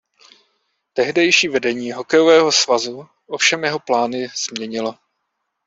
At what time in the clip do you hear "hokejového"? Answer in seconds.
1.91-2.51